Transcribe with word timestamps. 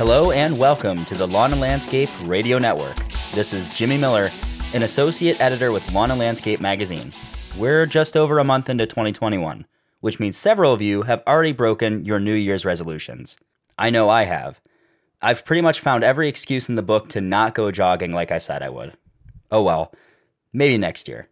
Hello 0.00 0.30
and 0.30 0.58
welcome 0.58 1.04
to 1.04 1.14
the 1.14 1.26
Lawn 1.26 1.52
and 1.52 1.60
Landscape 1.60 2.08
Radio 2.22 2.58
Network. 2.58 2.96
This 3.34 3.52
is 3.52 3.68
Jimmy 3.68 3.98
Miller, 3.98 4.32
an 4.72 4.82
associate 4.82 5.38
editor 5.42 5.72
with 5.72 5.92
Lawn 5.92 6.10
and 6.10 6.18
Landscape 6.18 6.58
magazine. 6.58 7.12
We're 7.58 7.84
just 7.84 8.16
over 8.16 8.38
a 8.38 8.44
month 8.44 8.70
into 8.70 8.86
2021, 8.86 9.66
which 10.00 10.18
means 10.18 10.38
several 10.38 10.72
of 10.72 10.80
you 10.80 11.02
have 11.02 11.22
already 11.26 11.52
broken 11.52 12.06
your 12.06 12.18
New 12.18 12.32
Year's 12.32 12.64
resolutions. 12.64 13.36
I 13.76 13.90
know 13.90 14.08
I 14.08 14.22
have. 14.24 14.62
I've 15.20 15.44
pretty 15.44 15.60
much 15.60 15.80
found 15.80 16.02
every 16.02 16.30
excuse 16.30 16.70
in 16.70 16.76
the 16.76 16.82
book 16.82 17.10
to 17.10 17.20
not 17.20 17.54
go 17.54 17.70
jogging 17.70 18.12
like 18.14 18.32
I 18.32 18.38
said 18.38 18.62
I 18.62 18.70
would. 18.70 18.94
Oh 19.50 19.62
well, 19.62 19.92
maybe 20.50 20.78
next 20.78 21.08
year. 21.08 21.28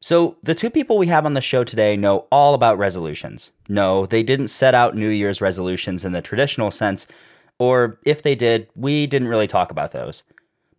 So, 0.00 0.36
the 0.40 0.54
two 0.54 0.70
people 0.70 0.98
we 0.98 1.08
have 1.08 1.26
on 1.26 1.34
the 1.34 1.40
show 1.40 1.64
today 1.64 1.96
know 1.96 2.28
all 2.30 2.54
about 2.54 2.78
resolutions. 2.78 3.50
No, 3.68 4.06
they 4.06 4.22
didn't 4.22 4.48
set 4.48 4.72
out 4.72 4.94
New 4.94 5.08
Year's 5.08 5.40
resolutions 5.40 6.04
in 6.04 6.12
the 6.12 6.22
traditional 6.22 6.70
sense, 6.70 7.08
or 7.62 7.96
if 8.04 8.24
they 8.24 8.34
did, 8.34 8.66
we 8.74 9.06
didn't 9.06 9.28
really 9.28 9.46
talk 9.46 9.70
about 9.70 9.92
those. 9.92 10.24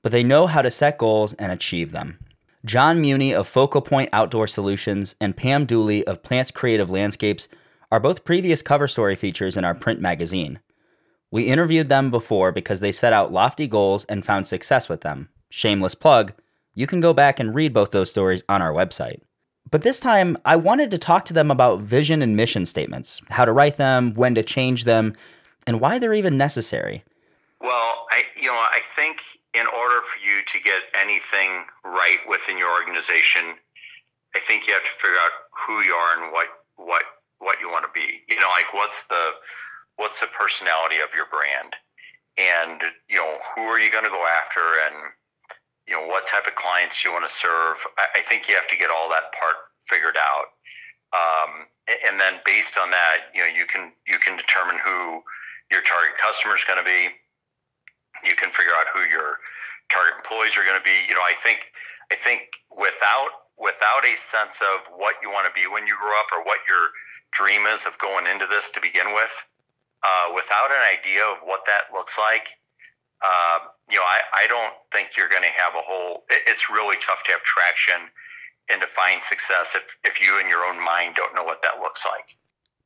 But 0.01 0.11
they 0.11 0.21
know 0.21 0.47
how 0.47 0.61
to 0.61 0.69
set 0.69 0.97
goals 0.97 1.31
and 1.31 1.49
achieve 1.49 1.93
them. 1.93 2.19
John 2.65 2.99
Muni 2.99 3.33
of 3.33 3.47
Focal 3.47 3.79
Point 3.79 4.09
Outdoor 4.11 4.47
Solutions 4.47 5.15
and 5.21 5.37
Pam 5.37 5.63
Dooley 5.63 6.05
of 6.05 6.23
Plants 6.23 6.51
Creative 6.51 6.89
Landscapes 6.89 7.47
are 7.89 8.01
both 8.01 8.25
previous 8.25 8.61
cover 8.61 8.89
story 8.89 9.15
features 9.15 9.55
in 9.55 9.63
our 9.63 9.73
print 9.73 10.01
magazine. 10.01 10.59
We 11.31 11.43
interviewed 11.43 11.87
them 11.87 12.11
before 12.11 12.51
because 12.51 12.81
they 12.81 12.91
set 12.91 13.13
out 13.13 13.31
lofty 13.31 13.65
goals 13.65 14.03
and 14.05 14.25
found 14.25 14.45
success 14.45 14.89
with 14.89 14.99
them. 15.01 15.29
Shameless 15.49 15.95
plug, 15.95 16.33
you 16.75 16.85
can 16.85 16.99
go 16.99 17.13
back 17.13 17.39
and 17.39 17.55
read 17.55 17.73
both 17.73 17.91
those 17.91 18.11
stories 18.11 18.43
on 18.49 18.61
our 18.61 18.73
website. 18.73 19.21
But 19.71 19.83
this 19.83 20.01
time, 20.01 20.37
I 20.43 20.57
wanted 20.57 20.91
to 20.91 20.97
talk 20.97 21.23
to 21.25 21.33
them 21.33 21.49
about 21.49 21.79
vision 21.79 22.21
and 22.21 22.35
mission 22.35 22.65
statements, 22.65 23.21
how 23.29 23.45
to 23.45 23.53
write 23.53 23.77
them, 23.77 24.13
when 24.15 24.35
to 24.35 24.43
change 24.43 24.83
them, 24.83 25.15
and 25.67 25.79
why 25.79 25.99
they're 25.99 26.13
even 26.13 26.37
necessary. 26.37 27.03
Well, 27.59 28.05
I 28.11 28.23
you 28.35 28.47
know 28.47 28.53
I 28.53 28.79
think 28.95 29.21
in 29.53 29.67
order 29.67 30.01
for 30.01 30.19
you 30.19 30.43
to 30.45 30.59
get 30.59 30.83
anything 30.93 31.65
right 31.85 32.19
within 32.27 32.57
your 32.57 32.71
organization, 32.71 33.55
I 34.35 34.39
think 34.39 34.67
you 34.67 34.73
have 34.73 34.83
to 34.83 34.89
figure 34.89 35.17
out 35.17 35.31
who 35.51 35.81
you 35.81 35.93
are 35.93 36.23
and 36.23 36.31
what 36.31 36.47
what 36.75 37.03
what 37.39 37.59
you 37.61 37.69
want 37.69 37.85
to 37.85 37.91
be. 37.93 38.23
You 38.27 38.39
know, 38.39 38.49
like 38.49 38.73
what's 38.73 39.05
the 39.07 39.31
what's 39.97 40.19
the 40.19 40.27
personality 40.27 40.97
of 40.97 41.13
your 41.13 41.27
brand, 41.27 41.75
and 42.37 42.81
you 43.07 43.17
know 43.17 43.37
who 43.55 43.61
are 43.61 43.79
you 43.79 43.91
going 43.91 44.05
to 44.05 44.09
go 44.09 44.25
after, 44.25 44.59
and 44.59 45.13
you 45.87 45.93
know 45.93 46.07
what 46.07 46.27
type 46.27 46.47
of 46.47 46.55
clients 46.55 47.03
you 47.03 47.11
want 47.11 47.27
to 47.27 47.31
serve. 47.31 47.77
I, 47.97 48.19
I 48.19 48.21
think 48.21 48.49
you 48.49 48.55
have 48.55 48.67
to 48.67 48.77
get 48.77 48.89
all 48.89 49.09
that 49.09 49.31
part 49.33 49.55
figured 49.85 50.17
out, 50.17 50.51
um, 51.13 51.67
and 52.07 52.19
then 52.19 52.41
based 52.45 52.77
on 52.77 52.89
that, 52.91 53.29
you 53.35 53.41
know 53.41 53.47
you 53.47 53.65
can 53.65 53.93
you 54.07 54.17
can 54.17 54.35
determine 54.35 54.79
who 54.83 55.21
your 55.73 55.81
target 55.81 56.13
customer 56.21 56.53
is 56.53 56.63
going 56.63 56.77
to 56.77 56.85
be. 56.85 57.09
You 58.21 58.37
can 58.37 58.53
figure 58.53 58.77
out 58.77 58.85
who 58.93 59.01
your 59.09 59.41
target 59.89 60.21
employees 60.21 60.53
are 60.55 60.63
going 60.63 60.77
to 60.77 60.85
be. 60.85 60.93
You 61.09 61.17
know, 61.17 61.25
I 61.25 61.33
think 61.33 61.65
I 62.13 62.15
think 62.15 62.53
without 62.69 63.49
without 63.57 64.05
a 64.05 64.13
sense 64.15 64.61
of 64.61 64.85
what 64.93 65.17
you 65.25 65.33
want 65.33 65.49
to 65.49 65.53
be 65.57 65.65
when 65.65 65.89
you 65.89 65.97
grow 65.97 66.13
up 66.21 66.29
or 66.29 66.45
what 66.45 66.61
your 66.69 66.93
dream 67.33 67.65
is 67.65 67.85
of 67.85 67.97
going 67.97 68.29
into 68.29 68.45
this 68.45 68.71
to 68.71 68.81
begin 68.81 69.13
with, 69.13 69.33
uh, 70.05 70.31
without 70.33 70.69
an 70.69 70.81
idea 70.85 71.25
of 71.25 71.37
what 71.43 71.65
that 71.65 71.89
looks 71.93 72.17
like, 72.17 72.47
uh, 73.21 73.59
you 73.89 73.97
know, 73.97 74.05
I, 74.05 74.45
I 74.45 74.47
don't 74.47 74.73
think 74.91 75.17
you're 75.17 75.29
going 75.29 75.43
to 75.43 75.55
have 75.57 75.73
a 75.73 75.81
whole. 75.81 76.23
It, 76.29 76.43
it's 76.45 76.69
really 76.69 76.97
tough 77.01 77.23
to 77.25 77.31
have 77.31 77.41
traction 77.41 77.97
and 78.69 78.81
to 78.81 78.87
find 78.87 79.23
success 79.23 79.75
if 79.75 79.97
if 80.03 80.21
you 80.21 80.39
in 80.39 80.47
your 80.47 80.65
own 80.65 80.77
mind 80.83 81.15
don't 81.15 81.33
know 81.35 81.43
what 81.43 81.61
that 81.63 81.81
looks 81.81 82.05
like. 82.05 82.37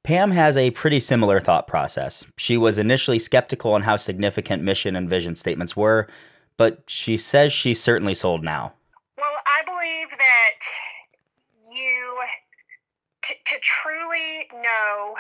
Pam 0.08 0.32
has 0.32 0.56
a 0.56 0.72
pretty 0.72 1.02
similar 1.02 1.42
thought 1.42 1.68
process. 1.68 2.26
She 2.38 2.56
was 2.56 2.78
initially 2.78 3.20
skeptical 3.20 3.74
on 3.74 3.82
how 3.82 3.98
significant 3.98 4.64
mission 4.64 4.96
and 4.96 5.10
vision 5.10 5.36
statements 5.36 5.76
were, 5.76 6.08
but 6.56 6.82
she 6.88 7.18
says 7.18 7.52
she's 7.52 7.84
certainly 7.84 8.16
sold 8.16 8.42
now. 8.42 8.72
Well, 9.18 9.36
I 9.46 9.64
believe 9.66 10.08
that 10.12 10.60
you, 11.70 12.20
to, 13.24 13.34
to 13.34 13.56
truly 13.60 14.48
know 14.54 15.16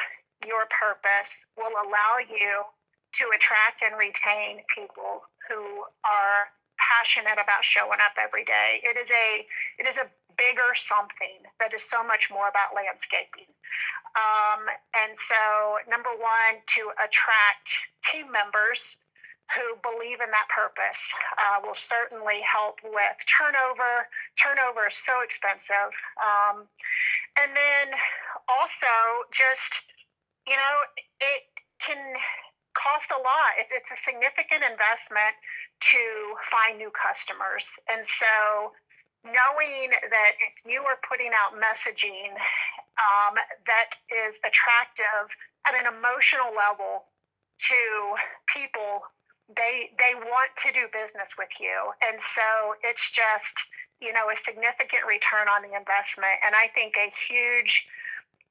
your 0.47 0.65
purpose, 0.79 1.45
will 1.57 1.73
allow 1.83 2.19
you 2.19 2.63
to 3.11 3.25
attract 3.35 3.83
and 3.83 3.99
retain 3.99 4.63
people 4.73 5.23
who 5.49 5.83
are 6.05 6.47
passionate 6.79 7.43
about 7.43 7.65
showing 7.65 7.99
up 7.99 8.15
every 8.17 8.45
day. 8.45 8.79
It 8.83 8.95
is 8.95 9.11
a 9.11 9.45
it 9.79 9.85
is 9.85 9.97
a 9.97 10.07
bigger 10.37 10.73
something 10.73 11.41
that 11.59 11.73
is 11.73 11.83
so 11.83 12.03
much 12.03 12.29
more 12.31 12.47
about 12.47 12.75
landscaping. 12.75 13.49
Um, 14.15 14.65
and 14.95 15.13
so, 15.17 15.77
number 15.89 16.09
one, 16.09 16.61
to 16.77 16.91
attract 17.03 17.67
team 18.03 18.31
members 18.31 18.97
who 19.55 19.79
believe 19.79 20.19
in 20.19 20.29
that 20.31 20.47
purpose 20.51 21.13
uh, 21.37 21.59
will 21.63 21.77
certainly 21.77 22.41
help 22.43 22.79
with 22.83 23.15
turnover. 23.23 24.07
Turnover 24.35 24.87
is 24.87 24.97
so 24.97 25.21
expensive. 25.23 25.93
Um, 26.19 26.67
and 27.39 27.55
then 27.55 27.95
also, 28.49 28.91
just, 29.31 29.87
you 30.47 30.55
know, 30.55 30.75
it 31.21 31.43
can 31.79 31.97
cost 32.75 33.11
a 33.11 33.19
lot. 33.21 33.55
It's, 33.59 33.71
it's 33.71 33.91
a 33.91 33.99
significant 33.99 34.63
investment 34.67 35.35
to 35.79 36.03
find 36.51 36.77
new 36.77 36.91
customers. 36.91 37.71
And 37.87 38.05
so, 38.05 38.73
knowing 39.27 39.91
that 39.91 40.31
if 40.39 40.53
you 40.65 40.81
are 40.81 40.97
putting 41.07 41.31
out 41.35 41.53
messaging 41.59 42.33
um, 42.97 43.35
that 43.67 43.91
is 44.09 44.39
attractive 44.43 45.27
at 45.67 45.75
an 45.75 45.85
emotional 45.85 46.55
level 46.55 47.05
to 47.59 47.79
people, 48.47 49.03
they 49.55 49.91
they 49.97 50.13
want 50.15 50.51
to 50.57 50.71
do 50.71 50.87
business 50.91 51.37
with 51.37 51.51
you, 51.59 51.91
and 52.01 52.19
so 52.19 52.75
it's 52.83 53.11
just 53.11 53.69
you 54.01 54.11
know 54.13 54.29
a 54.31 54.35
significant 54.35 55.05
return 55.07 55.47
on 55.47 55.61
the 55.61 55.77
investment, 55.77 56.35
and 56.45 56.55
I 56.55 56.67
think 56.73 56.95
a 56.97 57.11
huge 57.27 57.87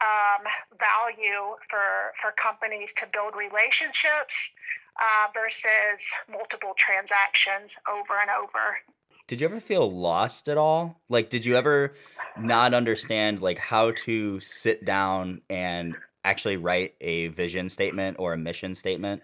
um, 0.00 0.44
value 0.78 1.56
for 1.68 2.14
for 2.20 2.32
companies 2.32 2.92
to 2.94 3.06
build 3.12 3.34
relationships 3.36 4.48
uh, 4.96 5.28
versus 5.34 6.00
multiple 6.30 6.72
transactions 6.76 7.76
over 7.88 8.18
and 8.20 8.30
over 8.30 8.78
did 9.26 9.40
you 9.40 9.46
ever 9.46 9.60
feel 9.60 9.90
lost 9.90 10.48
at 10.48 10.56
all? 10.56 11.00
Like, 11.08 11.30
did 11.30 11.44
you 11.44 11.56
ever 11.56 11.94
not 12.38 12.74
understand 12.74 13.42
like 13.42 13.58
how 13.58 13.92
to 14.04 14.38
sit 14.40 14.84
down 14.84 15.40
and 15.50 15.96
actually 16.24 16.56
write 16.56 16.94
a 17.00 17.28
vision 17.28 17.68
statement 17.68 18.16
or 18.18 18.32
a 18.32 18.36
mission 18.36 18.74
statement? 18.74 19.22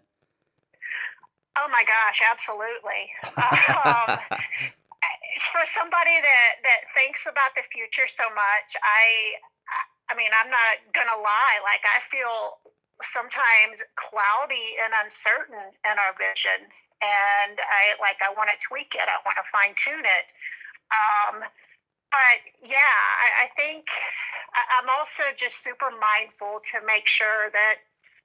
Oh 1.56 1.68
my 1.70 1.84
gosh, 1.84 2.22
absolutely. 2.30 3.10
um, 3.84 4.18
for 5.52 5.62
somebody 5.66 6.16
that 6.18 6.52
that 6.64 6.80
thinks 6.94 7.26
about 7.26 7.54
the 7.54 7.62
future 7.70 8.08
so 8.08 8.24
much, 8.34 8.74
I 8.82 9.38
I 10.10 10.16
mean, 10.16 10.30
I'm 10.42 10.50
not 10.50 10.82
gonna 10.92 11.22
lie. 11.22 11.58
Like, 11.62 11.82
I 11.86 12.00
feel 12.00 12.58
sometimes 13.02 13.82
cloudy 13.96 14.76
and 14.82 14.92
uncertain 15.02 15.58
in 15.58 15.94
our 15.98 16.14
vision 16.18 16.70
and 17.02 17.58
I 17.58 17.98
like 17.98 18.22
I 18.22 18.30
want 18.38 18.50
to 18.54 18.58
tweak 18.62 18.94
it. 18.94 19.04
I 19.04 19.18
want 19.26 19.36
to 19.36 19.46
fine 19.50 19.74
tune 19.74 20.06
it. 20.06 20.26
Um, 20.94 21.42
but 22.12 22.38
yeah, 22.62 22.78
I, 22.78 23.44
I 23.44 23.46
think 23.58 23.90
I, 24.54 24.78
I'm 24.78 24.88
also 24.88 25.24
just 25.36 25.64
super 25.64 25.90
mindful 25.90 26.62
to 26.72 26.86
make 26.86 27.06
sure 27.06 27.50
that 27.50 27.82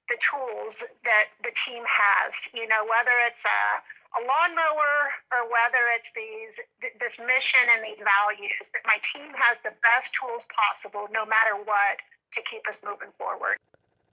the 0.08 0.16
tools 0.22 0.84
that 1.04 1.34
the 1.42 1.52
team 1.52 1.82
has, 1.84 2.48
you 2.54 2.66
know, 2.68 2.84
whether 2.88 3.12
it's 3.28 3.44
a, 3.44 3.60
a 4.16 4.20
lawnmower 4.24 4.94
or 5.32 5.44
whether 5.50 5.90
it's 5.92 6.10
these 6.14 6.60
this 7.00 7.20
mission 7.20 7.60
and 7.74 7.84
these 7.84 8.00
values, 8.00 8.64
that 8.72 8.84
my 8.86 8.96
team 9.02 9.34
has 9.36 9.58
the 9.64 9.72
best 9.82 10.14
tools 10.14 10.46
possible, 10.48 11.08
no 11.12 11.26
matter 11.26 11.56
what, 11.64 11.98
to 12.32 12.40
keep 12.42 12.66
us 12.68 12.80
moving 12.84 13.12
forward. 13.18 13.56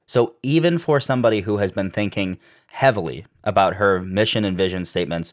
So 0.08 0.36
even 0.44 0.78
for 0.78 1.00
somebody 1.00 1.42
who 1.42 1.58
has 1.58 1.72
been 1.72 1.90
thinking 1.90 2.38
heavily 2.76 3.26
about 3.46 3.76
her 3.76 4.02
mission 4.02 4.44
and 4.44 4.58
vision 4.58 4.84
statements, 4.84 5.32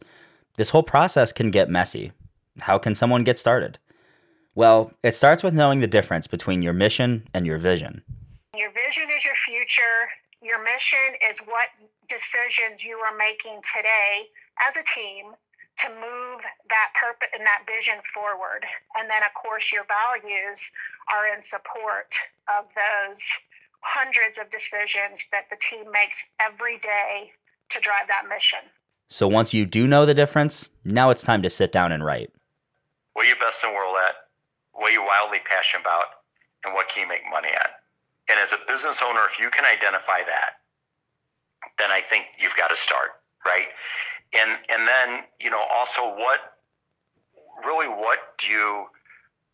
this 0.56 0.70
whole 0.70 0.84
process 0.84 1.32
can 1.32 1.50
get 1.50 1.68
messy. 1.68 2.12
How 2.60 2.78
can 2.78 2.94
someone 2.94 3.24
get 3.24 3.36
started? 3.36 3.78
Well, 4.54 4.92
it 5.02 5.12
starts 5.12 5.42
with 5.42 5.52
knowing 5.52 5.80
the 5.80 5.88
difference 5.88 6.28
between 6.28 6.62
your 6.62 6.72
mission 6.72 7.26
and 7.34 7.44
your 7.44 7.58
vision. 7.58 8.02
Your 8.54 8.70
vision 8.70 9.08
is 9.16 9.24
your 9.24 9.34
future. 9.34 10.08
Your 10.40 10.62
mission 10.62 11.18
is 11.28 11.38
what 11.38 11.68
decisions 12.08 12.84
you 12.84 12.98
are 12.98 13.16
making 13.16 13.60
today 13.74 14.28
as 14.68 14.76
a 14.76 14.84
team 14.84 15.32
to 15.78 15.88
move 15.88 16.40
that 16.70 16.92
purpose 16.94 17.28
and 17.34 17.44
that 17.44 17.64
vision 17.66 17.98
forward. 18.14 18.64
And 18.94 19.10
then, 19.10 19.22
of 19.24 19.34
course, 19.34 19.72
your 19.72 19.84
values 19.90 20.70
are 21.12 21.34
in 21.34 21.40
support 21.40 22.14
of 22.46 22.66
those 22.76 23.18
hundreds 23.82 24.38
of 24.38 24.50
decisions 24.50 25.22
that 25.30 25.44
the 25.50 25.56
team 25.56 25.90
makes 25.92 26.24
every 26.40 26.78
day 26.78 27.32
to 27.70 27.80
drive 27.80 28.08
that 28.08 28.24
mission. 28.28 28.60
So 29.08 29.28
once 29.28 29.52
you 29.52 29.66
do 29.66 29.86
know 29.86 30.06
the 30.06 30.14
difference, 30.14 30.70
now 30.84 31.10
it's 31.10 31.22
time 31.22 31.42
to 31.42 31.50
sit 31.50 31.70
down 31.72 31.92
and 31.92 32.04
write. 32.04 32.30
What 33.12 33.26
are 33.26 33.28
you 33.28 33.36
best 33.36 33.62
in 33.62 33.70
the 33.70 33.76
world 33.76 33.96
at? 34.08 34.14
What 34.72 34.90
are 34.90 34.94
you 34.94 35.04
wildly 35.04 35.40
passionate 35.44 35.82
about? 35.82 36.06
And 36.64 36.72
what 36.72 36.88
can 36.88 37.02
you 37.02 37.08
make 37.08 37.22
money 37.30 37.48
at? 37.48 37.82
And 38.30 38.38
as 38.40 38.52
a 38.52 38.58
business 38.66 39.02
owner, 39.02 39.20
if 39.30 39.38
you 39.38 39.50
can 39.50 39.64
identify 39.64 40.22
that, 40.24 40.62
then 41.78 41.90
I 41.90 42.00
think 42.00 42.26
you've 42.38 42.56
got 42.56 42.68
to 42.68 42.76
start. 42.76 43.10
right? 43.44 43.68
And 44.32 44.58
and 44.70 44.88
then 44.88 45.24
you 45.40 45.50
know 45.50 45.62
also 45.74 46.02
what 46.16 46.40
really 47.66 47.88
what 47.88 48.18
do 48.38 48.48
you 48.48 48.86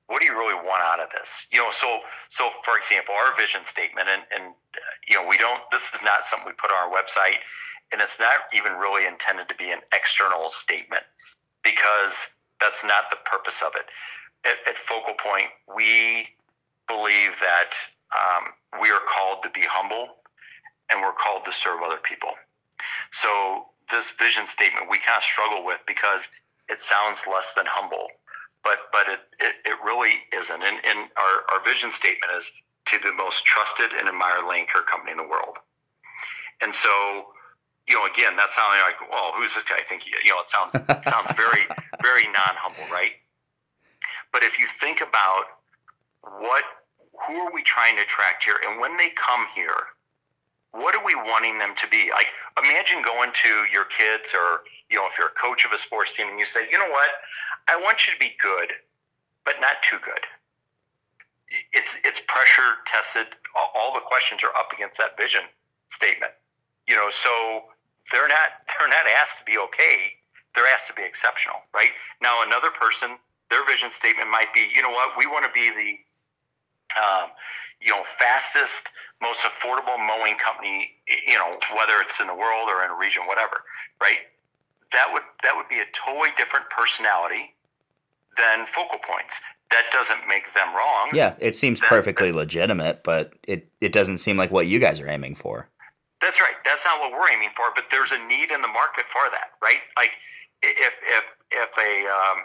what 0.08 0.20
do 0.20 0.26
you 0.26 0.32
really 0.32 0.55
want 0.55 0.82
out 0.82 1.00
of 1.00 1.10
this? 1.10 1.46
You 1.52 1.58
know, 1.58 1.70
so 1.70 2.00
so 2.31 2.50
for 2.64 2.76
example, 2.76 3.14
our 3.14 3.37
vision 3.37 3.64
statement, 3.64 4.08
and 4.08 4.22
and 4.34 4.55
uh, 4.75 4.81
you 5.06 5.14
know, 5.14 5.28
we 5.28 5.37
don't. 5.37 5.62
This 5.70 5.94
is 5.94 6.02
not 6.02 6.26
something 6.26 6.49
we 6.49 6.52
put 6.55 6.70
on 6.70 6.88
our 6.88 6.90
website, 6.90 7.38
and 7.93 8.00
it's 8.00 8.19
not 8.19 8.49
even 8.55 8.72
really 8.72 9.06
intended 9.06 9.49
to 9.50 9.55
be 9.55 9.70
an 9.70 9.81
external 9.93 10.49
statement 10.49 11.05
because 11.62 12.34
that's 12.60 12.84
not 12.84 13.10
the 13.10 13.16
purpose 13.25 13.62
of 13.62 13.72
it. 13.76 13.84
At, 14.44 14.56
at 14.66 14.78
Focal 14.78 15.14
Point, 15.14 15.49
we 15.76 16.28
believe 16.88 17.38
that 17.40 17.72
um, 18.16 18.81
we 18.81 18.90
are 18.90 19.00
called 19.06 19.43
to 19.43 19.50
be 19.50 19.62
humble, 19.62 20.16
and 20.90 21.02
we're 21.02 21.12
called 21.12 21.44
to 21.44 21.52
serve 21.52 21.82
other 21.82 21.99
people. 21.99 22.31
So 23.10 23.66
this 23.90 24.12
vision 24.12 24.46
statement 24.46 24.88
we 24.90 24.99
kind 24.99 25.19
of 25.19 25.22
struggle 25.22 25.64
with 25.64 25.81
because 25.87 26.31
it 26.69 26.81
sounds 26.81 27.26
less 27.26 27.52
than 27.55 27.66
humble 27.66 28.08
but 28.64 28.78
but 28.93 29.08
it, 29.08 29.20
it, 29.40 29.55
it 29.64 29.76
really 29.84 30.12
isn't. 30.32 30.62
And, 30.62 30.76
and 30.84 31.10
our, 31.16 31.56
our 31.56 31.64
vision 31.64 31.90
statement 31.90 32.32
is 32.37 32.52
to 32.87 32.99
the 32.99 33.12
most 33.12 33.44
trusted 33.44 33.93
and 33.93 34.08
admired 34.08 34.44
lawn 34.44 34.66
care 34.66 34.82
company 34.82 35.12
in 35.12 35.19
the 35.19 35.28
world. 35.28 35.58
And 36.60 36.75
so, 36.75 36.88
you 37.87 37.94
know, 37.94 38.06
again, 38.06 38.37
that 38.37 38.52
sounding 38.52 38.81
like, 38.81 39.10
well, 39.10 39.32
who's 39.34 39.55
this 39.55 39.64
guy? 39.64 39.76
I 39.78 39.82
think 39.82 40.06
you 40.06 40.31
know, 40.31 40.40
it 40.40 40.49
sounds 40.49 40.75
it 40.75 41.05
sounds 41.05 41.32
very 41.32 41.66
very 42.02 42.25
non 42.25 42.55
humble, 42.56 42.93
right? 42.93 43.12
But 44.32 44.43
if 44.43 44.58
you 44.58 44.66
think 44.66 45.00
about 45.00 45.44
what 46.22 46.64
who 47.26 47.34
are 47.34 47.52
we 47.52 47.62
trying 47.62 47.96
to 47.96 48.02
attract 48.02 48.44
here, 48.44 48.56
and 48.69 48.81
when 48.81 48.96
they 48.96 49.10
come 49.10 49.46
here, 49.55 49.75
what 50.72 50.94
are 50.94 51.05
we 51.05 51.14
wanting 51.14 51.58
them 51.58 51.75
to 51.76 51.88
be? 51.88 52.10
Like, 52.10 52.28
imagine 52.62 53.02
going 53.02 53.31
to 53.32 53.49
your 53.72 53.84
kids, 53.84 54.34
or 54.34 54.62
you 54.90 54.96
know, 54.96 55.06
if 55.06 55.19
you're 55.19 55.28
a 55.28 55.38
coach 55.40 55.64
of 55.64 55.72
a 55.72 55.78
sports 55.78 56.16
team, 56.16 56.28
and 56.28 56.38
you 56.38 56.46
say, 56.46 56.69
you 56.70 56.78
know 56.78 56.90
what, 56.90 57.10
I 57.69 57.76
want 57.81 58.06
you 58.06 58.15
to 58.15 58.19
be 58.19 58.32
good, 58.41 58.73
but 59.44 59.61
not 59.61 59.82
too 59.82 59.99
good. 60.03 60.25
It's 61.73 62.00
it's 62.05 62.20
pressure 62.20 62.76
tested. 62.87 63.26
All 63.75 63.93
the 63.94 64.00
questions 64.00 64.43
are 64.43 64.55
up 64.56 64.73
against 64.73 64.99
that 64.99 65.17
vision 65.17 65.43
statement. 65.88 66.32
You 66.87 66.97
know, 66.97 67.11
so 67.11 67.65
they're 68.11 68.29
not 68.29 68.65
they're 68.79 68.88
not 68.88 69.06
asked 69.20 69.41
to 69.41 69.44
be 69.44 69.59
okay. 69.59 70.17
They're 70.55 70.67
asked 70.67 70.88
to 70.88 70.94
be 70.94 71.03
exceptional, 71.03 71.56
right? 71.75 71.91
Now, 72.23 72.43
another 72.43 72.70
person, 72.70 73.17
their 73.50 73.65
vision 73.67 73.91
statement 73.91 74.31
might 74.31 74.53
be, 74.55 74.67
you 74.75 74.82
know 74.82 74.91
what, 74.91 75.12
we 75.17 75.26
want 75.26 75.44
to 75.44 75.53
be 75.53 75.70
the 75.70 77.00
um, 77.00 77.31
you 77.81 77.93
know 77.93 78.03
fastest, 78.03 78.91
most 79.20 79.44
affordable 79.44 79.99
mowing 79.99 80.37
company. 80.37 80.91
You 81.26 81.38
know, 81.38 81.59
whether 81.76 82.00
it's 82.00 82.20
in 82.20 82.26
the 82.26 82.35
world 82.35 82.69
or 82.69 82.82
in 82.85 82.91
a 82.91 82.97
region, 82.97 83.25
whatever, 83.26 83.62
right? 84.00 84.19
That 84.93 85.12
would 85.12 85.23
that 85.43 85.55
would 85.55 85.69
be 85.69 85.81
a 85.81 85.87
totally 85.93 86.31
different 86.37 86.69
personality 86.70 87.55
than 88.38 88.67
focal 88.67 88.99
points. 88.99 89.40
That 89.70 89.85
doesn't 89.93 90.26
make 90.26 90.55
them 90.55 90.69
wrong. 90.75 91.11
Yeah, 91.12 91.35
it 91.40 91.55
seems 91.55 91.81
that, 91.81 91.90
perfectly 91.90 92.31
that, 92.31 92.38
legitimate, 92.38 93.05
but 93.05 93.35
it, 93.46 93.69
it 93.82 93.93
doesn't 93.93 94.19
seem 94.19 94.38
like 94.38 94.50
what 94.50 94.67
you 94.67 94.79
guys 94.79 94.99
are 95.00 95.08
aiming 95.08 95.35
for. 95.35 95.69
That's 96.23 96.40
right. 96.40 96.56
That's 96.64 96.85
not 96.85 97.00
what 97.00 97.12
we're 97.12 97.31
aiming 97.31 97.50
for, 97.55 97.67
but 97.75 97.85
there's 97.90 98.12
a 98.12 98.19
need 98.26 98.50
in 98.50 98.62
the 98.62 98.69
market 98.69 99.06
for 99.06 99.29
that, 99.31 99.50
right? 99.62 99.81
Like 99.96 100.12
if 100.62 100.94
if 101.05 101.25
if 101.50 101.79
a 101.79 102.08
um, 102.08 102.38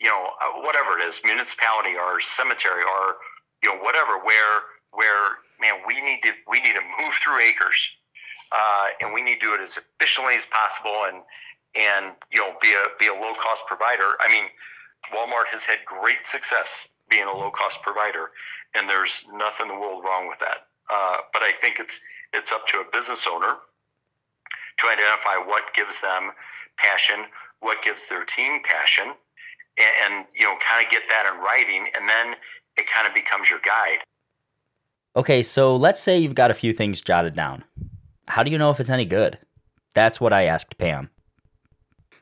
you 0.00 0.08
know 0.08 0.30
uh, 0.42 0.60
whatever 0.60 0.98
it 0.98 1.08
is, 1.08 1.20
municipality 1.24 1.96
or 1.96 2.20
cemetery 2.20 2.82
or 2.82 3.16
you 3.62 3.72
know 3.72 3.80
whatever, 3.80 4.18
where 4.18 4.60
where 4.92 5.38
man 5.60 5.80
we 5.86 6.00
need 6.02 6.22
to 6.22 6.32
we 6.48 6.60
need 6.60 6.74
to 6.74 6.82
move 7.00 7.14
through 7.14 7.40
acres, 7.40 7.96
uh, 8.52 8.88
and 9.00 9.14
we 9.14 9.22
need 9.22 9.40
to 9.40 9.46
do 9.46 9.54
it 9.54 9.60
as 9.60 9.78
efficiently 9.78 10.34
as 10.34 10.46
possible, 10.46 11.04
and 11.08 11.22
and 11.74 12.14
you 12.32 12.40
know 12.40 12.54
be 12.60 12.72
a 12.72 12.84
be 12.98 13.06
a 13.06 13.14
low 13.14 13.32
cost 13.34 13.66
provider. 13.66 14.16
I 14.20 14.28
mean, 14.28 14.44
Walmart 15.12 15.48
has 15.50 15.64
had 15.64 15.78
great 15.84 16.24
success 16.24 16.88
being 17.08 17.26
a 17.26 17.32
low 17.36 17.50
cost 17.50 17.82
provider, 17.82 18.30
and 18.74 18.88
there's 18.88 19.24
nothing 19.32 19.68
in 19.68 19.74
the 19.74 19.80
world 19.80 20.04
wrong 20.04 20.28
with 20.28 20.38
that. 20.40 20.66
Uh, 20.90 21.16
but 21.32 21.42
I 21.42 21.52
think 21.52 21.78
it's 21.80 22.00
it's 22.32 22.52
up 22.52 22.66
to 22.68 22.78
a 22.78 22.84
business 22.92 23.26
owner 23.30 23.56
to 24.78 24.86
identify 24.88 25.36
what 25.36 25.72
gives 25.74 26.00
them 26.00 26.32
passion, 26.76 27.26
what 27.60 27.82
gives 27.82 28.08
their 28.08 28.24
team 28.24 28.60
passion, 28.64 29.06
and, 29.78 30.12
and 30.12 30.26
you 30.34 30.44
know, 30.44 30.56
kind 30.68 30.84
of 30.84 30.90
get 30.90 31.02
that 31.08 31.32
in 31.32 31.40
writing, 31.40 31.90
and 31.96 32.08
then 32.08 32.36
it 32.76 32.86
kind 32.86 33.06
of 33.06 33.14
becomes 33.14 33.50
your 33.50 33.60
guide. 33.60 33.98
Okay, 35.16 35.42
so 35.42 35.76
let's 35.76 36.00
say 36.00 36.18
you've 36.18 36.34
got 36.34 36.50
a 36.50 36.54
few 36.54 36.72
things 36.72 37.00
jotted 37.00 37.34
down. 37.36 37.64
How 38.26 38.42
do 38.42 38.50
you 38.50 38.58
know 38.58 38.70
if 38.70 38.80
it's 38.80 38.90
any 38.90 39.04
good? 39.04 39.38
That's 39.94 40.20
what 40.20 40.32
I 40.32 40.44
asked 40.44 40.76
Pam. 40.76 41.10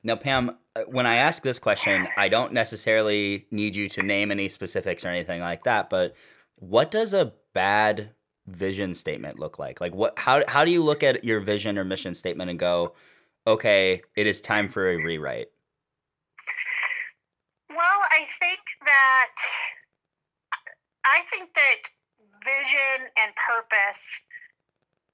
Now, 0.03 0.17
Pam, 0.17 0.59
when 0.87 1.07
I 1.07 1.17
ask 1.17 1.43
this 1.43 1.59
question, 1.59 2.09
I 2.17 2.29
don't 2.29 2.53
necessarily 2.53 3.47
need 3.51 3.77
you 3.77 3.89
to 3.91 4.03
name 4.03 4.31
any 4.31 4.49
specifics 4.49 5.05
or 5.05 5.09
anything 5.09 5.41
like 5.41 5.65
that, 5.65 5.91
but 5.91 6.15
what 6.57 6.91
does 6.91 7.13
a 7.13 7.33
bad 7.53 8.11
vision 8.47 8.95
statement 8.95 9.39
look 9.39 9.59
like? 9.59 9.81
Like 9.81 9.95
what 9.95 10.19
how 10.19 10.43
how 10.49 10.65
do 10.65 10.71
you 10.71 10.83
look 10.83 11.03
at 11.03 11.25
your 11.25 11.41
vision 11.41 11.79
or 11.79 11.85
mission 11.85 12.15
statement 12.15 12.51
and 12.51 12.59
go, 12.59 12.95
"Okay, 13.47 14.03
it 14.17 14.27
is 14.27 14.41
time 14.41 14.69
for 14.69 14.89
a 14.89 14.97
rewrite?" 14.97 15.49
Well, 17.69 18.01
I 18.11 18.27
think 18.39 18.61
that 18.85 19.35
I 21.05 21.21
think 21.31 21.55
that 21.55 21.83
vision 22.45 23.09
and 23.17 23.33
purpose 23.37 24.21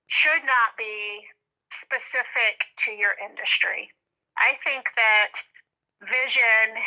should 0.07 0.43
not 0.45 0.77
be 0.79 1.27
specific 1.71 2.65
to 2.79 2.93
your 2.93 3.15
industry. 3.29 3.91
I 4.39 4.55
think 4.65 4.85
that 4.97 5.33
vision 6.03 6.79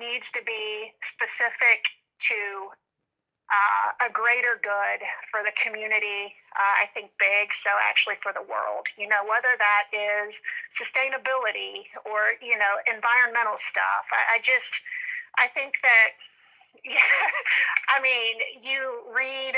needs 0.00 0.30
to 0.32 0.40
be 0.46 0.92
specific 1.02 1.84
to 2.18 2.72
uh, 3.52 4.08
a 4.08 4.10
greater 4.10 4.56
good 4.64 5.04
for 5.30 5.44
the 5.44 5.52
community. 5.60 6.32
Uh, 6.56 6.84
I 6.84 6.86
think 6.94 7.12
big, 7.18 7.52
so 7.52 7.70
actually 7.76 8.16
for 8.22 8.32
the 8.32 8.40
world. 8.40 8.88
You 8.96 9.08
know, 9.08 9.20
whether 9.28 9.52
that 9.52 9.92
is 9.92 10.40
sustainability 10.72 11.84
or 12.08 12.40
you 12.40 12.56
know 12.56 12.80
environmental 12.88 13.56
stuff. 13.56 14.08
I, 14.12 14.36
I 14.36 14.38
just, 14.42 14.80
I 15.38 15.48
think 15.48 15.74
that. 15.82 16.08
Yeah, 16.84 16.98
I 17.96 18.02
mean, 18.02 18.36
you 18.60 19.08
read 19.16 19.54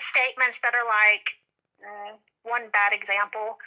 statements 0.00 0.58
that 0.64 0.74
are 0.74 0.82
like 0.82 1.30
mm, 1.78 2.18
one 2.42 2.66
bad 2.72 2.92
example 2.92 3.58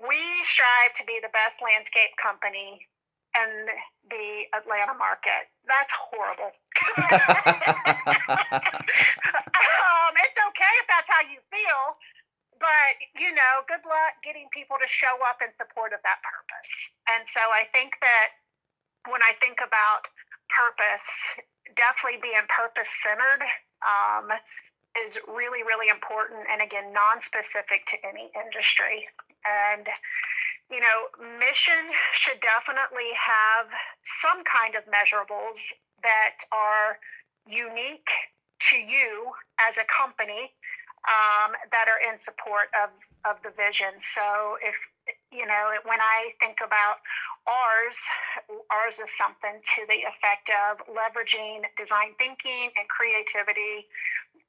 we 0.00 0.16
strive 0.40 0.94
to 0.96 1.04
be 1.04 1.20
the 1.20 1.28
best 1.28 1.60
landscape 1.60 2.16
company 2.16 2.88
in 3.36 3.66
the 4.10 4.50
Atlanta 4.56 4.94
market. 4.98 5.46
That's 5.66 5.92
horrible. 5.94 6.50
um, 6.98 7.22
it's 10.18 10.40
okay 10.50 10.74
if 10.82 10.86
that's 10.90 11.10
how 11.10 11.22
you 11.28 11.38
feel, 11.52 11.82
but 12.58 12.92
you 13.14 13.30
know, 13.34 13.62
good 13.68 13.84
luck 13.86 14.18
getting 14.24 14.48
people 14.50 14.76
to 14.80 14.88
show 14.88 15.14
up 15.28 15.38
in 15.42 15.52
support 15.56 15.92
of 15.94 16.00
that 16.02 16.18
purpose. 16.26 16.72
And 17.06 17.22
so 17.26 17.40
I 17.40 17.66
think 17.70 17.94
that 18.02 18.34
when 19.08 19.22
I 19.22 19.32
think 19.38 19.62
about 19.62 20.10
purpose, 20.50 21.06
definitely 21.76 22.20
being 22.20 22.42
purpose 22.50 22.90
centered 22.90 23.46
um, 23.86 24.34
is 24.98 25.18
really, 25.28 25.62
really 25.62 25.88
important. 25.88 26.44
And 26.50 26.60
again, 26.60 26.92
non 26.92 27.20
specific 27.20 27.86
to 27.94 27.96
any 28.04 28.30
industry. 28.34 29.06
And, 29.46 29.86
you 30.70 30.80
know, 30.80 31.26
mission 31.38 31.90
should 32.12 32.40
definitely 32.40 33.10
have 33.18 33.66
some 34.02 34.42
kind 34.44 34.74
of 34.76 34.84
measurables 34.86 35.72
that 36.02 36.38
are 36.52 36.98
unique 37.46 38.08
to 38.70 38.76
you 38.76 39.32
as 39.66 39.76
a 39.78 39.84
company 39.90 40.52
um, 41.08 41.56
that 41.72 41.86
are 41.88 42.00
in 42.12 42.18
support 42.18 42.68
of, 42.76 42.90
of 43.24 43.42
the 43.42 43.50
vision. 43.56 43.98
So 43.98 44.56
if, 44.62 44.76
you 45.32 45.46
know, 45.46 45.74
when 45.84 46.00
I 46.00 46.30
think 46.38 46.58
about 46.64 47.02
ours, 47.48 47.98
ours 48.70 49.00
is 49.00 49.10
something 49.16 49.58
to 49.74 49.80
the 49.88 50.06
effect 50.06 50.52
of 50.54 50.86
leveraging 50.86 51.64
design 51.76 52.14
thinking 52.18 52.70
and 52.76 52.86
creativity 52.86 53.88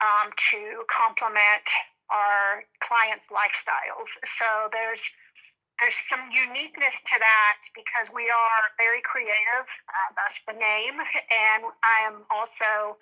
um, 0.02 0.30
to 0.52 0.84
complement 0.92 1.66
our 2.12 2.68
clients' 2.84 3.24
lifestyles. 3.32 4.20
So 4.28 4.46
there's 4.72 5.10
there's 5.82 5.98
some 5.98 6.22
uniqueness 6.30 7.02
to 7.02 7.18
that 7.18 7.58
because 7.74 8.14
we 8.14 8.30
are 8.30 8.62
very 8.78 9.02
creative. 9.02 9.66
Uh, 9.90 10.10
that's 10.16 10.38
the 10.46 10.54
name, 10.54 10.96
and 11.02 11.66
I 11.82 12.06
am 12.06 12.22
also 12.30 12.98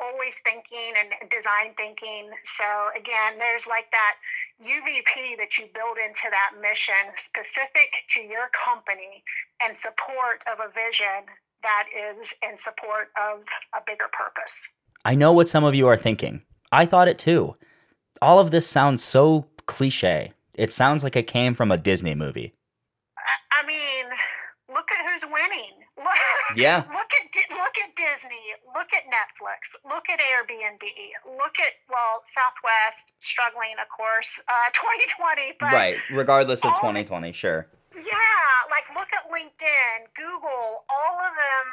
always 0.00 0.40
thinking 0.42 0.96
and 0.98 1.30
design 1.30 1.76
thinking. 1.76 2.30
So 2.42 2.64
again, 2.96 3.38
there's 3.38 3.68
like 3.68 3.92
that 3.92 4.16
UVP 4.58 5.38
that 5.38 5.58
you 5.58 5.68
build 5.74 5.98
into 6.00 6.26
that 6.32 6.58
mission 6.60 7.14
specific 7.14 7.92
to 8.16 8.20
your 8.20 8.50
company 8.56 9.22
and 9.62 9.76
support 9.76 10.42
of 10.50 10.58
a 10.58 10.72
vision 10.72 11.28
that 11.62 11.86
is 11.92 12.34
in 12.42 12.56
support 12.56 13.12
of 13.14 13.44
a 13.76 13.84
bigger 13.86 14.08
purpose. 14.12 14.56
I 15.04 15.14
know 15.14 15.32
what 15.32 15.48
some 15.48 15.64
of 15.64 15.74
you 15.74 15.86
are 15.86 15.96
thinking. 15.96 16.42
I 16.72 16.86
thought 16.86 17.06
it 17.06 17.18
too 17.18 17.54
all 18.24 18.38
of 18.38 18.50
this 18.50 18.66
sounds 18.66 19.04
so 19.04 19.46
cliche. 19.66 20.32
It 20.54 20.72
sounds 20.72 21.02
like 21.02 21.16
it 21.16 21.26
came 21.26 21.54
from 21.54 21.70
a 21.70 21.78
Disney 21.78 22.14
movie. 22.14 22.54
I 23.50 23.66
mean, 23.66 24.06
look 24.68 24.86
at 24.90 25.08
who's 25.08 25.24
winning. 25.24 25.84
yeah. 26.56 26.84
Look 26.90 27.10
at 27.10 27.24
look 27.50 27.76
at 27.78 27.94
Disney. 27.96 28.54
Look 28.74 28.90
at 28.94 29.04
Netflix. 29.10 29.74
Look 29.84 30.04
at 30.10 30.20
Airbnb. 30.20 30.82
Look 31.38 31.58
at 31.58 31.74
well, 31.90 32.22
Southwest 32.26 33.14
struggling, 33.20 33.74
of 33.80 33.88
course, 33.94 34.42
uh, 34.48 34.70
2020. 34.74 35.58
Right. 35.62 35.98
Regardless 36.10 36.64
of 36.64 36.74
2020, 36.76 37.32
sure. 37.32 37.66
Yeah, 37.94 38.50
like 38.70 38.90
look 38.94 39.08
at 39.14 39.30
LinkedIn, 39.30 40.10
Google, 40.16 40.84
all 40.90 41.16
of 41.18 41.32
them. 41.34 41.66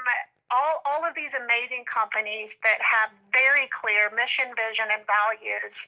All, 0.51 0.83
all 0.85 1.07
of 1.07 1.15
these 1.15 1.33
amazing 1.33 1.85
companies 1.87 2.57
that 2.61 2.75
have 2.83 3.09
very 3.31 3.69
clear 3.71 4.11
mission, 4.13 4.51
vision, 4.51 4.83
and 4.91 5.01
values. 5.07 5.87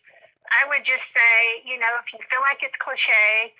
I 0.51 0.67
would 0.69 0.83
just 0.83 1.12
say, 1.12 1.63
you 1.65 1.79
know, 1.79 1.89
if 2.03 2.12
you 2.13 2.19
feel 2.29 2.41
like 2.41 2.63
it's 2.63 2.77
cliche, 2.77 3.53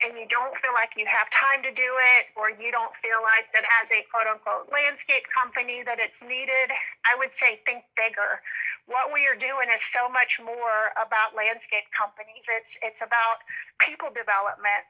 and 0.00 0.16
you 0.16 0.24
don't 0.28 0.56
feel 0.56 0.72
like 0.72 0.96
you 0.96 1.04
have 1.04 1.28
time 1.28 1.60
to 1.62 1.72
do 1.72 1.84
it 2.16 2.32
or 2.36 2.48
you 2.48 2.72
don't 2.72 2.94
feel 2.96 3.20
like 3.20 3.52
that 3.52 3.64
as 3.80 3.92
a 3.92 4.00
quote 4.08 4.26
unquote 4.28 4.68
landscape 4.72 5.24
company 5.28 5.84
that 5.84 6.00
it's 6.00 6.24
needed 6.24 6.72
i 7.04 7.12
would 7.16 7.30
say 7.30 7.60
think 7.68 7.84
bigger 7.96 8.40
what 8.88 9.12
we 9.12 9.28
are 9.28 9.36
doing 9.36 9.68
is 9.72 9.84
so 9.84 10.08
much 10.08 10.40
more 10.40 10.92
about 10.96 11.36
landscape 11.36 11.84
companies 11.92 12.48
it's 12.48 12.80
it's 12.82 13.02
about 13.04 13.44
people 13.78 14.08
development 14.08 14.84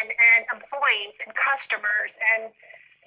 and 0.00 0.08
and 0.08 0.40
employees 0.48 1.20
and 1.24 1.34
customers 1.36 2.16
and 2.34 2.50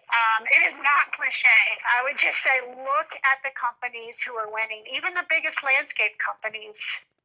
um, 0.08 0.48
it 0.48 0.63
is 0.63 0.80
not 0.80 1.12
cliche. 1.12 1.60
I 1.84 2.00
would 2.08 2.16
just 2.16 2.39
say 2.39 2.63
look 2.63 3.12
at 3.27 3.44
the 3.44 3.51
companies 3.60 4.24
who 4.24 4.39
are 4.39 4.48
winning. 4.48 4.88
Even 4.88 5.12
the 5.13 5.27
biggest 5.27 5.68
landscape 5.68 6.16
companies 6.16 6.80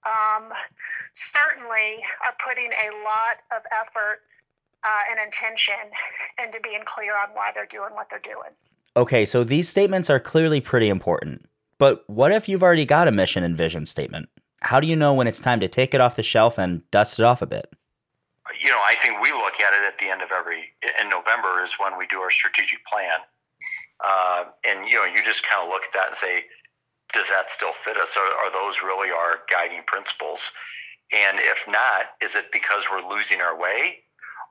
um, 0.06 0.52
certainly 1.14 2.02
are 2.24 2.34
putting 2.44 2.70
a 2.72 2.90
lot 3.04 3.38
of 3.54 3.62
effort 3.72 4.20
uh, 4.84 5.02
and 5.10 5.20
intention 5.24 5.74
into 6.42 6.58
being 6.60 6.82
clear 6.84 7.16
on 7.16 7.28
why 7.34 7.50
they're 7.54 7.66
doing 7.66 7.94
what 7.94 8.08
they're 8.10 8.18
doing. 8.18 8.50
Okay, 8.96 9.24
so 9.24 9.44
these 9.44 9.68
statements 9.68 10.10
are 10.10 10.20
clearly 10.20 10.60
pretty 10.60 10.88
important. 10.88 11.48
But 11.78 12.04
what 12.08 12.32
if 12.32 12.48
you've 12.48 12.62
already 12.62 12.84
got 12.84 13.08
a 13.08 13.12
mission 13.12 13.42
and 13.42 13.56
vision 13.56 13.86
statement? 13.86 14.28
How 14.60 14.80
do 14.80 14.86
you 14.86 14.94
know 14.94 15.14
when 15.14 15.26
it's 15.26 15.40
time 15.40 15.60
to 15.60 15.68
take 15.68 15.94
it 15.94 16.00
off 16.00 16.16
the 16.16 16.22
shelf 16.22 16.58
and 16.58 16.88
dust 16.90 17.18
it 17.18 17.24
off 17.24 17.42
a 17.42 17.46
bit? 17.46 17.74
You 18.60 18.70
know, 18.70 18.80
I 18.84 18.94
think 18.96 19.20
we 19.20 19.32
look 19.32 19.60
at 19.60 19.72
it 19.72 19.86
at 19.86 19.98
the 19.98 20.08
end 20.08 20.22
of 20.22 20.30
every, 20.30 20.74
in 21.00 21.08
November 21.08 21.62
is 21.62 21.74
when 21.78 21.96
we 21.96 22.06
do 22.06 22.18
our 22.18 22.30
strategic 22.30 22.84
plan. 22.84 23.18
Uh, 24.04 24.44
and, 24.68 24.88
you 24.88 24.96
know, 24.96 25.04
you 25.04 25.22
just 25.24 25.46
kind 25.48 25.62
of 25.62 25.68
look 25.68 25.84
at 25.84 25.92
that 25.92 26.08
and 26.08 26.16
say, 26.16 26.44
does 27.12 27.28
that 27.28 27.50
still 27.50 27.72
fit 27.72 27.96
us? 27.96 28.16
Are, 28.16 28.46
are 28.46 28.52
those 28.52 28.82
really 28.82 29.10
our 29.10 29.40
guiding 29.50 29.82
principles? 29.86 30.52
And 31.12 31.38
if 31.40 31.66
not, 31.68 32.06
is 32.22 32.36
it 32.36 32.50
because 32.52 32.86
we're 32.90 33.08
losing 33.08 33.40
our 33.40 33.58
way, 33.58 33.98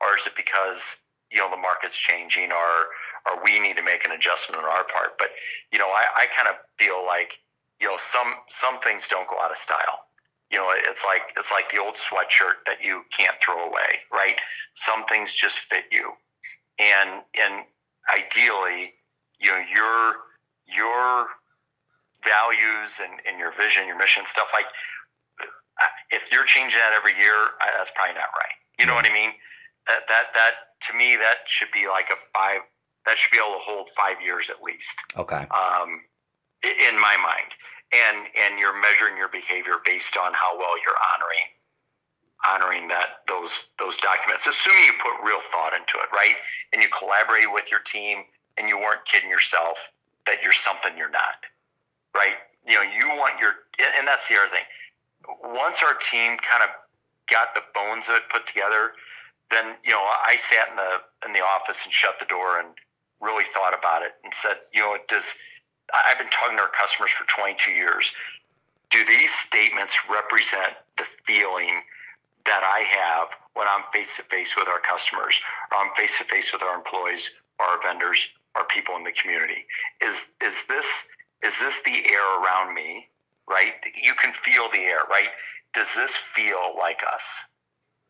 or 0.00 0.16
is 0.16 0.26
it 0.26 0.36
because 0.36 1.02
you 1.30 1.38
know 1.38 1.50
the 1.50 1.56
market's 1.56 1.98
changing, 1.98 2.52
or 2.52 2.86
or 3.26 3.42
we 3.44 3.58
need 3.58 3.76
to 3.76 3.82
make 3.82 4.04
an 4.04 4.12
adjustment 4.12 4.62
on 4.62 4.68
our 4.68 4.84
part? 4.84 5.18
But 5.18 5.28
you 5.72 5.78
know, 5.78 5.88
I, 5.88 6.04
I 6.16 6.26
kind 6.26 6.48
of 6.48 6.54
feel 6.78 7.04
like 7.04 7.38
you 7.80 7.88
know 7.88 7.96
some 7.96 8.32
some 8.48 8.78
things 8.78 9.08
don't 9.08 9.28
go 9.28 9.36
out 9.40 9.50
of 9.50 9.56
style. 9.56 10.06
You 10.50 10.58
know, 10.58 10.72
it's 10.72 11.04
like 11.04 11.22
it's 11.36 11.50
like 11.50 11.70
the 11.70 11.78
old 11.78 11.94
sweatshirt 11.94 12.62
that 12.66 12.84
you 12.84 13.02
can't 13.10 13.36
throw 13.42 13.66
away, 13.66 14.04
right? 14.12 14.36
Some 14.74 15.02
things 15.04 15.34
just 15.34 15.58
fit 15.58 15.84
you, 15.90 16.12
and 16.78 17.22
and 17.40 17.64
ideally, 18.14 18.94
you 19.40 19.50
know, 19.50 19.64
your 19.68 20.14
your 20.66 21.26
values 22.24 23.00
and, 23.02 23.20
and 23.26 23.38
your 23.38 23.52
vision, 23.52 23.86
your 23.86 23.98
mission, 23.98 24.24
stuff 24.26 24.50
like 24.52 24.66
if 26.10 26.30
you're 26.30 26.44
changing 26.44 26.78
that 26.78 26.92
every 26.92 27.16
year, 27.16 27.34
that's 27.78 27.92
probably 27.94 28.14
not 28.14 28.30
right. 28.34 28.56
You 28.78 28.86
know 28.86 28.94
what 28.94 29.06
I 29.06 29.12
mean? 29.12 29.30
That 29.86 30.06
that 30.08 30.34
that 30.34 30.52
to 30.88 30.96
me 30.96 31.16
that 31.16 31.46
should 31.46 31.70
be 31.72 31.88
like 31.88 32.10
a 32.10 32.16
five. 32.34 32.60
That 33.06 33.18
should 33.18 33.32
be 33.32 33.38
able 33.38 33.58
to 33.58 33.64
hold 33.64 33.90
five 33.90 34.22
years 34.22 34.48
at 34.48 34.62
least. 34.62 35.02
Okay. 35.16 35.46
Um, 35.50 36.00
in 36.62 36.94
my 37.00 37.16
mind, 37.18 37.50
and 37.90 38.26
and 38.38 38.58
you're 38.58 38.78
measuring 38.80 39.16
your 39.16 39.28
behavior 39.28 39.82
based 39.84 40.16
on 40.16 40.32
how 40.34 40.56
well 40.58 40.78
you're 40.78 41.00
honoring 41.14 41.48
honoring 42.44 42.88
that 42.88 43.22
those 43.28 43.70
those 43.78 43.96
documents, 43.98 44.46
assuming 44.46 44.82
you 44.84 44.92
put 45.00 45.14
real 45.24 45.40
thought 45.40 45.72
into 45.74 45.98
it, 45.98 46.10
right? 46.12 46.34
And 46.72 46.82
you 46.82 46.88
collaborate 46.88 47.52
with 47.52 47.70
your 47.70 47.80
team, 47.80 48.24
and 48.56 48.68
you 48.68 48.78
weren't 48.78 49.04
kidding 49.04 49.30
yourself 49.30 49.92
that 50.26 50.42
you're 50.42 50.52
something 50.52 50.96
you're 50.96 51.10
not 51.10 51.34
right? 52.14 52.36
You 52.66 52.74
know, 52.74 52.82
you 52.82 53.08
want 53.18 53.40
your, 53.40 53.54
and 53.98 54.06
that's 54.06 54.28
the 54.28 54.36
other 54.36 54.48
thing. 54.48 54.64
Once 55.42 55.82
our 55.82 55.94
team 55.94 56.36
kind 56.38 56.62
of 56.62 56.70
got 57.30 57.54
the 57.54 57.62
bones 57.74 58.08
of 58.08 58.16
it 58.16 58.22
put 58.28 58.46
together, 58.46 58.92
then 59.50 59.76
you 59.84 59.90
know, 59.90 60.02
I 60.02 60.36
sat 60.36 60.70
in 60.70 60.76
the 60.76 61.00
in 61.26 61.32
the 61.32 61.44
office 61.44 61.84
and 61.84 61.92
shut 61.92 62.18
the 62.18 62.24
door 62.24 62.58
and 62.58 62.68
really 63.20 63.44
thought 63.44 63.78
about 63.78 64.02
it 64.02 64.12
and 64.24 64.32
said, 64.34 64.56
you 64.72 64.80
know, 64.80 64.96
does 65.08 65.36
I've 65.92 66.18
been 66.18 66.28
talking 66.28 66.56
to 66.56 66.62
our 66.62 66.70
customers 66.70 67.10
for 67.10 67.24
22 67.24 67.70
years. 67.70 68.12
Do 68.90 69.04
these 69.04 69.32
statements 69.32 70.08
represent 70.08 70.74
the 70.96 71.04
feeling 71.04 71.82
that 72.44 72.62
I 72.64 72.80
have 72.80 73.28
when 73.54 73.66
I'm 73.68 73.84
face 73.92 74.16
to 74.16 74.22
face 74.22 74.56
with 74.56 74.68
our 74.68 74.80
customers, 74.80 75.40
or 75.70 75.78
I'm 75.78 75.94
face 75.94 76.18
to 76.18 76.24
face 76.24 76.52
with 76.52 76.62
our 76.62 76.74
employees, 76.74 77.38
our 77.60 77.80
vendors, 77.82 78.32
our 78.54 78.64
people 78.64 78.96
in 78.96 79.04
the 79.04 79.12
community? 79.12 79.66
Is 80.02 80.34
is 80.42 80.66
this 80.66 81.08
is 81.42 81.60
this 81.60 81.82
the 81.82 82.04
air 82.10 82.40
around 82.40 82.74
me? 82.74 83.08
Right? 83.48 83.72
You 84.02 84.14
can 84.14 84.32
feel 84.32 84.68
the 84.70 84.78
air, 84.78 85.00
right? 85.10 85.28
Does 85.74 85.94
this 85.94 86.16
feel 86.16 86.74
like 86.78 87.02
us? 87.12 87.44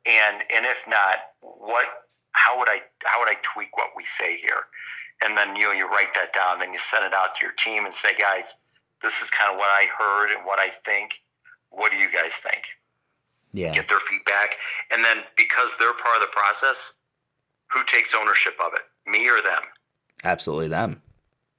And 0.04 0.42
and 0.54 0.66
if 0.66 0.86
not, 0.88 1.16
what 1.40 1.86
how 2.32 2.58
would 2.58 2.68
I 2.68 2.82
how 3.04 3.20
would 3.20 3.28
I 3.28 3.36
tweak 3.42 3.76
what 3.76 3.90
we 3.96 4.04
say 4.04 4.36
here? 4.36 4.66
And 5.24 5.36
then 5.36 5.56
you 5.56 5.64
know 5.64 5.72
you 5.72 5.88
write 5.88 6.14
that 6.14 6.32
down, 6.32 6.58
then 6.58 6.72
you 6.72 6.78
send 6.78 7.04
it 7.04 7.14
out 7.14 7.36
to 7.36 7.44
your 7.44 7.52
team 7.52 7.84
and 7.84 7.94
say, 7.94 8.14
guys, 8.18 8.56
this 9.02 9.22
is 9.22 9.30
kind 9.30 9.52
of 9.52 9.58
what 9.58 9.68
I 9.68 9.86
heard 9.98 10.34
and 10.34 10.44
what 10.44 10.58
I 10.58 10.68
think. 10.68 11.20
What 11.70 11.92
do 11.92 11.98
you 11.98 12.10
guys 12.12 12.36
think? 12.36 12.64
Yeah. 13.52 13.72
Get 13.72 13.88
their 13.88 14.00
feedback. 14.00 14.56
And 14.90 15.04
then 15.04 15.18
because 15.36 15.76
they're 15.78 15.94
part 15.94 16.16
of 16.16 16.22
the 16.22 16.32
process, 16.32 16.94
who 17.68 17.84
takes 17.84 18.14
ownership 18.14 18.54
of 18.64 18.72
it? 18.74 19.10
Me 19.10 19.28
or 19.28 19.40
them? 19.42 19.62
Absolutely 20.24 20.68
them. 20.68 21.02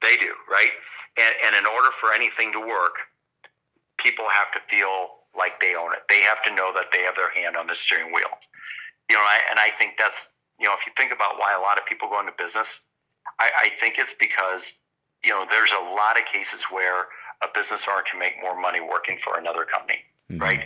They 0.04 0.18
do, 0.18 0.36
right? 0.52 0.70
And, 1.18 1.34
and 1.46 1.56
in 1.56 1.66
order 1.66 1.90
for 1.90 2.14
anything 2.14 2.52
to 2.52 2.60
work, 2.60 3.08
people 3.98 4.26
have 4.28 4.52
to 4.52 4.60
feel 4.60 5.24
like 5.36 5.60
they 5.62 5.76
own 5.76 5.94
it. 5.94 6.04
They 6.10 6.22
have 6.22 6.44
to 6.44 6.54
know 6.54 6.74
that 6.76 6.92
they 6.92 7.00
have 7.00 7.16
their 7.16 7.32
hand 7.32 7.56
on 7.56 7.68
the 7.68 7.74
steering 7.74 8.14
wheel. 8.14 8.30
You 9.10 9.16
know, 9.16 9.22
I, 9.22 9.40
and 9.50 9.60
I 9.60 9.70
think 9.70 9.94
that's, 9.98 10.34
you 10.60 10.68
know, 10.68 10.74
if 10.74 10.86
you 10.86 10.92
think 10.96 11.14
about 11.14 11.40
why 11.40 11.56
a 11.58 11.62
lot 11.62 11.78
of 11.78 11.86
people 11.86 12.10
go 12.10 12.20
into 12.20 12.34
business, 12.38 12.86
I, 13.40 13.50
I 13.66 13.70
think 13.70 13.98
it's 13.98 14.14
because, 14.14 14.80
you 15.24 15.32
know, 15.32 15.48
there's 15.50 15.72
a 15.72 15.84
lot 15.96 16.20
of 16.20 16.26
cases 16.26 16.66
where 16.70 17.08
a 17.42 17.48
business 17.54 17.88
owner 17.90 18.04
can 18.04 18.20
make 18.20 18.36
more 18.42 18.60
money 18.60 18.82
working 18.82 19.18
for 19.18 19.40
another 19.40 19.64
company, 19.64 20.00
mm-hmm. 20.30 20.42
right? 20.42 20.66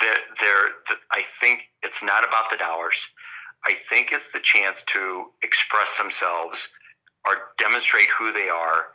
There, 0.00 0.16
there, 0.40 0.68
the, 0.88 0.94
I 1.10 1.22
think 1.22 1.70
it's 1.82 2.04
not 2.04 2.28
about 2.28 2.50
the 2.50 2.58
dollars. 2.58 3.08
I 3.64 3.72
think 3.72 4.12
it's 4.12 4.32
the 4.32 4.40
chance 4.40 4.82
to 4.84 5.26
express 5.42 5.96
themselves 5.96 6.68
or 7.26 7.50
demonstrate 7.58 8.08
who 8.16 8.32
they 8.32 8.48
are 8.48 8.86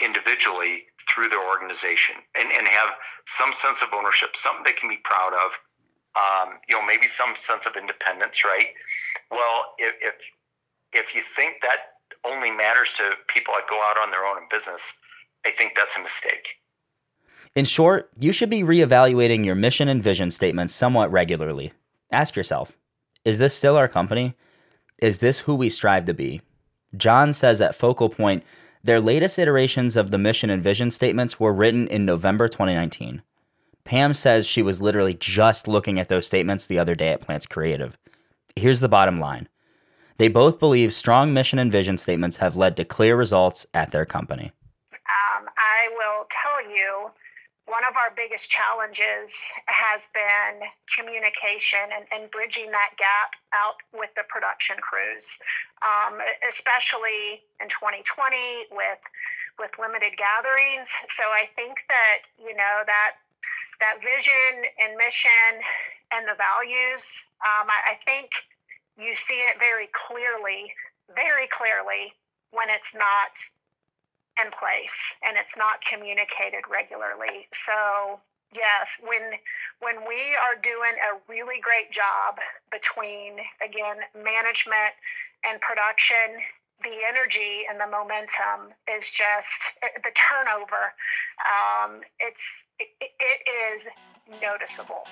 individually 0.00 0.84
through 1.08 1.28
their 1.28 1.46
organization 1.46 2.16
and, 2.38 2.50
and 2.52 2.66
have 2.66 2.96
some 3.26 3.52
sense 3.52 3.82
of 3.82 3.88
ownership, 3.92 4.36
something 4.36 4.64
they 4.64 4.72
can 4.72 4.88
be 4.88 4.98
proud 5.04 5.32
of. 5.34 5.58
Um, 6.16 6.60
you 6.68 6.76
know, 6.76 6.86
maybe 6.86 7.08
some 7.08 7.34
sense 7.34 7.66
of 7.66 7.76
independence, 7.76 8.44
right? 8.44 8.66
Well, 9.30 9.74
if, 9.78 9.94
if 10.00 10.30
if 10.92 11.14
you 11.14 11.22
think 11.22 11.56
that 11.62 11.78
only 12.24 12.52
matters 12.52 12.94
to 12.98 13.10
people 13.26 13.52
that 13.56 13.68
go 13.68 13.80
out 13.82 13.98
on 13.98 14.12
their 14.12 14.24
own 14.24 14.38
in 14.38 14.48
business, 14.48 15.00
I 15.44 15.50
think 15.50 15.74
that's 15.74 15.96
a 15.96 16.00
mistake. 16.00 16.60
In 17.54 17.64
short, 17.64 18.10
you 18.18 18.32
should 18.32 18.50
be 18.50 18.62
reevaluating 18.62 19.44
your 19.44 19.54
mission 19.54 19.88
and 19.88 20.02
vision 20.02 20.30
statements 20.30 20.74
somewhat 20.74 21.10
regularly. 21.10 21.72
Ask 22.10 22.36
yourself, 22.36 22.76
is 23.24 23.38
this 23.38 23.56
still 23.56 23.76
our 23.76 23.88
company? 23.88 24.34
Is 24.98 25.18
this 25.18 25.40
who 25.40 25.54
we 25.54 25.68
strive 25.68 26.04
to 26.06 26.14
be? 26.14 26.40
John 26.96 27.32
says 27.32 27.60
at 27.60 27.74
Focal 27.74 28.08
Point 28.08 28.44
their 28.82 29.00
latest 29.00 29.38
iterations 29.38 29.96
of 29.96 30.10
the 30.10 30.18
mission 30.18 30.50
and 30.50 30.62
vision 30.62 30.90
statements 30.90 31.40
were 31.40 31.52
written 31.52 31.88
in 31.88 32.04
November 32.04 32.48
2019. 32.48 33.22
Pam 33.84 34.14
says 34.14 34.46
she 34.46 34.62
was 34.62 34.82
literally 34.82 35.14
just 35.14 35.66
looking 35.66 35.98
at 35.98 36.08
those 36.08 36.26
statements 36.26 36.66
the 36.66 36.78
other 36.78 36.94
day 36.94 37.08
at 37.08 37.20
Plants 37.20 37.46
Creative. 37.46 37.96
Here's 38.56 38.80
the 38.80 38.88
bottom 38.88 39.18
line 39.18 39.48
they 40.16 40.28
both 40.28 40.60
believe 40.60 40.94
strong 40.94 41.34
mission 41.34 41.58
and 41.58 41.72
vision 41.72 41.98
statements 41.98 42.36
have 42.36 42.56
led 42.56 42.76
to 42.76 42.84
clear 42.84 43.16
results 43.16 43.66
at 43.74 43.90
their 43.90 44.04
company. 44.04 44.52
Um, 44.92 45.48
I 45.56 45.88
will 45.96 46.26
tell 46.30 46.70
you 46.70 47.10
one 47.74 47.82
of 47.90 47.98
our 47.98 48.14
biggest 48.14 48.46
challenges 48.46 49.34
has 49.66 50.06
been 50.14 50.62
communication 50.94 51.90
and, 51.90 52.06
and 52.14 52.30
bridging 52.30 52.70
that 52.70 52.94
gap 52.94 53.34
out 53.50 53.82
with 53.90 54.14
the 54.14 54.22
production 54.30 54.78
crews, 54.78 55.42
um, 55.82 56.22
especially 56.46 57.42
in 57.58 57.66
2020 57.66 58.70
with 58.70 59.02
with 59.58 59.70
limited 59.78 60.14
gatherings. 60.14 60.86
So 61.10 61.22
I 61.34 61.50
think 61.58 61.82
that 61.90 62.30
you 62.38 62.54
know 62.54 62.86
that 62.86 63.18
that 63.82 63.98
vision 64.06 64.70
and 64.78 64.94
mission 64.94 65.58
and 66.14 66.30
the 66.30 66.38
values, 66.38 67.26
um, 67.42 67.66
I, 67.66 67.98
I 67.98 68.04
think 68.06 68.30
you 68.94 69.18
see 69.18 69.42
it 69.42 69.58
very 69.58 69.90
clearly, 69.90 70.70
very 71.10 71.50
clearly 71.50 72.14
when 72.54 72.70
it's 72.70 72.94
not 72.94 73.34
in 74.42 74.50
place 74.50 75.16
and 75.26 75.36
it's 75.36 75.56
not 75.56 75.80
communicated 75.84 76.64
regularly. 76.70 77.46
So 77.52 78.20
yes, 78.54 79.00
when 79.02 79.38
when 79.80 80.06
we 80.08 80.36
are 80.36 80.56
doing 80.62 80.94
a 80.98 81.18
really 81.28 81.60
great 81.60 81.90
job 81.92 82.38
between 82.70 83.38
again 83.62 84.02
management 84.14 84.94
and 85.44 85.60
production, 85.60 86.40
the 86.82 86.96
energy 87.06 87.64
and 87.68 87.78
the 87.78 87.86
momentum 87.86 88.74
is 88.90 89.10
just 89.10 89.78
the 89.82 90.10
turnover. 90.14 90.92
Um, 91.44 92.00
it's 92.18 92.62
it, 92.78 92.88
it 93.00 93.40
is 93.48 93.86
noticeable. 94.40 95.04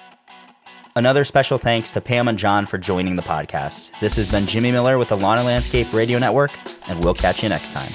Another 0.94 1.24
special 1.24 1.56
thanks 1.56 1.90
to 1.92 2.02
Pam 2.02 2.28
and 2.28 2.38
John 2.38 2.66
for 2.66 2.76
joining 2.76 3.16
the 3.16 3.22
podcast. 3.22 3.98
This 4.00 4.14
has 4.16 4.28
been 4.28 4.46
Jimmy 4.46 4.72
Miller 4.72 4.98
with 4.98 5.08
the 5.08 5.16
Lawn 5.16 5.38
and 5.38 5.46
Landscape 5.46 5.90
Radio 5.92 6.18
Network, 6.18 6.50
and 6.86 7.02
we'll 7.02 7.14
catch 7.14 7.42
you 7.42 7.48
next 7.48 7.70
time. 7.72 7.94